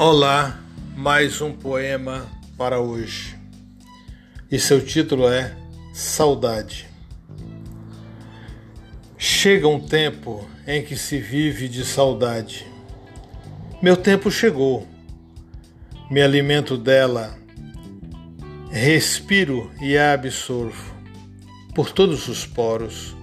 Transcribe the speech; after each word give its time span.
Olá, 0.00 0.62
mais 0.96 1.40
um 1.40 1.52
poema 1.52 2.30
para 2.56 2.78
hoje. 2.78 3.36
E 4.48 4.56
seu 4.56 4.80
título 4.80 5.28
é 5.28 5.56
Saudade. 5.92 6.86
Chega 9.18 9.66
um 9.66 9.80
tempo 9.80 10.48
em 10.64 10.84
que 10.84 10.94
se 10.94 11.18
vive 11.18 11.68
de 11.68 11.84
saudade. 11.84 12.64
Meu 13.82 13.96
tempo 13.96 14.30
chegou. 14.30 14.86
Me 16.08 16.22
alimento 16.22 16.78
dela, 16.78 17.36
respiro 18.70 19.68
e 19.80 19.98
a 19.98 20.12
absorvo 20.12 20.94
por 21.74 21.90
todos 21.90 22.28
os 22.28 22.46
poros. 22.46 23.16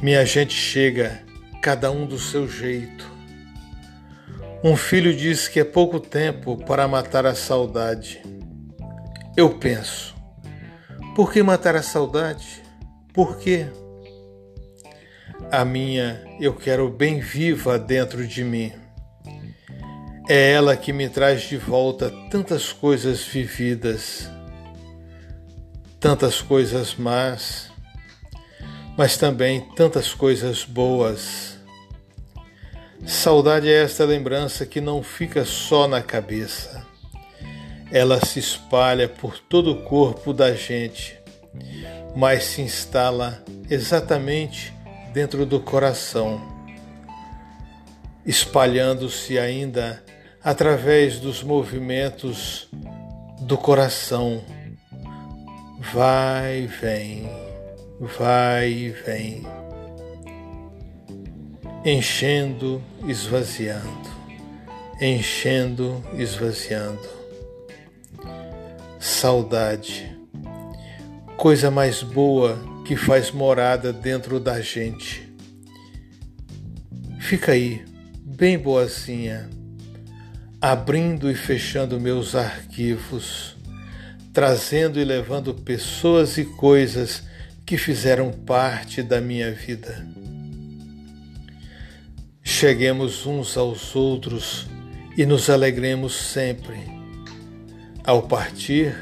Minha 0.00 0.24
gente 0.24 0.54
chega, 0.54 1.22
cada 1.60 1.90
um 1.90 2.06
do 2.06 2.18
seu 2.18 2.48
jeito 2.48 3.15
um 4.66 4.74
filho 4.74 5.14
diz 5.14 5.46
que 5.46 5.60
é 5.60 5.64
pouco 5.64 6.00
tempo 6.00 6.56
para 6.56 6.88
matar 6.88 7.24
a 7.24 7.36
saudade. 7.36 8.20
Eu 9.36 9.50
penso, 9.60 10.12
por 11.14 11.32
que 11.32 11.40
matar 11.40 11.76
a 11.76 11.82
saudade? 11.82 12.64
Por 13.14 13.38
quê? 13.38 13.68
A 15.52 15.64
minha 15.64 16.20
eu 16.40 16.52
quero 16.52 16.90
bem 16.90 17.20
viva 17.20 17.78
dentro 17.78 18.26
de 18.26 18.42
mim. 18.42 18.72
É 20.28 20.50
ela 20.50 20.76
que 20.76 20.92
me 20.92 21.08
traz 21.08 21.42
de 21.42 21.56
volta 21.56 22.12
tantas 22.28 22.72
coisas 22.72 23.22
vividas, 23.22 24.28
tantas 26.00 26.42
coisas 26.42 26.96
más, 26.96 27.70
mas 28.98 29.16
também 29.16 29.60
tantas 29.76 30.12
coisas 30.12 30.64
boas 30.64 31.55
Saudade 33.06 33.68
é 33.68 33.84
esta 33.84 34.04
lembrança 34.04 34.66
que 34.66 34.80
não 34.80 35.00
fica 35.00 35.44
só 35.44 35.86
na 35.86 36.02
cabeça. 36.02 36.84
Ela 37.92 38.18
se 38.26 38.40
espalha 38.40 39.08
por 39.08 39.38
todo 39.38 39.70
o 39.70 39.82
corpo 39.84 40.32
da 40.32 40.52
gente, 40.52 41.16
mas 42.16 42.42
se 42.42 42.62
instala 42.62 43.44
exatamente 43.70 44.74
dentro 45.12 45.46
do 45.46 45.60
coração, 45.60 46.42
espalhando-se 48.26 49.38
ainda 49.38 50.02
através 50.42 51.20
dos 51.20 51.44
movimentos 51.44 52.68
do 53.42 53.56
coração. 53.56 54.42
Vai 55.94 56.62
e 56.62 56.66
vem, 56.66 57.30
vai 58.00 58.68
e 58.68 58.90
vem 58.90 59.46
enchendo, 61.88 62.82
esvaziando, 63.06 64.10
enchendo, 65.00 66.04
esvaziando. 66.14 67.08
Saudade, 68.98 70.18
coisa 71.36 71.70
mais 71.70 72.02
boa 72.02 72.58
que 72.84 72.96
faz 72.96 73.30
morada 73.30 73.92
dentro 73.92 74.40
da 74.40 74.60
gente. 74.60 75.32
Fica 77.20 77.52
aí, 77.52 77.84
bem 78.20 78.58
boazinha, 78.58 79.48
abrindo 80.60 81.30
e 81.30 81.36
fechando 81.36 82.00
meus 82.00 82.34
arquivos, 82.34 83.56
trazendo 84.32 84.98
e 84.98 85.04
levando 85.04 85.54
pessoas 85.54 86.36
e 86.36 86.44
coisas 86.44 87.22
que 87.64 87.78
fizeram 87.78 88.32
parte 88.32 89.04
da 89.04 89.20
minha 89.20 89.52
vida 89.52 90.04
cheguemos 92.56 93.26
uns 93.26 93.54
aos 93.58 93.94
outros 93.94 94.66
e 95.14 95.26
nos 95.26 95.50
alegremos 95.50 96.14
sempre. 96.14 96.78
Ao 98.02 98.22
partir, 98.22 98.96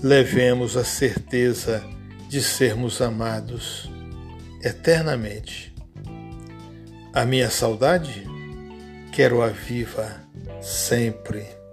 levemos 0.00 0.76
a 0.76 0.84
certeza 0.84 1.84
de 2.28 2.40
sermos 2.40 3.02
amados 3.02 3.90
eternamente. 4.62 5.74
A 7.12 7.24
minha 7.24 7.50
saudade 7.50 8.22
quero-a 9.12 9.48
viva 9.48 10.20
sempre. 10.62 11.63